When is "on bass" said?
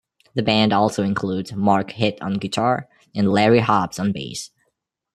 3.99-4.49